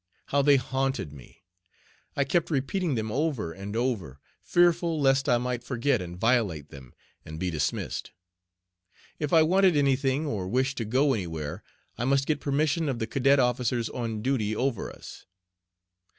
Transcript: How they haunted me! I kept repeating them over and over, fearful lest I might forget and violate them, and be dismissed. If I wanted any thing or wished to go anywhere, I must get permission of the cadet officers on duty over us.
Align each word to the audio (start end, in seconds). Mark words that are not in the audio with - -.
How 0.29 0.41
they 0.41 0.55
haunted 0.55 1.13
me! 1.13 1.43
I 2.15 2.23
kept 2.23 2.49
repeating 2.49 2.95
them 2.95 3.11
over 3.11 3.53
and 3.53 3.75
over, 3.75 4.19
fearful 4.41 4.99
lest 4.99 5.29
I 5.29 5.37
might 5.37 5.63
forget 5.63 6.01
and 6.01 6.17
violate 6.17 6.69
them, 6.69 6.95
and 7.23 7.39
be 7.39 7.51
dismissed. 7.51 8.09
If 9.19 9.31
I 9.31 9.43
wanted 9.43 9.77
any 9.77 9.95
thing 9.95 10.25
or 10.25 10.47
wished 10.47 10.77
to 10.79 10.85
go 10.85 11.13
anywhere, 11.13 11.61
I 11.99 12.05
must 12.05 12.25
get 12.25 12.39
permission 12.41 12.89
of 12.89 12.97
the 12.97 13.05
cadet 13.05 13.39
officers 13.39 13.89
on 13.89 14.23
duty 14.23 14.55
over 14.55 14.89
us. 14.91 15.27